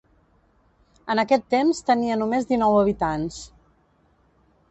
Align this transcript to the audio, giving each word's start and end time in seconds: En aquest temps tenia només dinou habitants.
En 1.15 1.19
aquest 1.23 1.45
temps 1.55 1.81
tenia 1.91 2.17
només 2.21 2.49
dinou 2.53 2.77
habitants. 2.79 3.37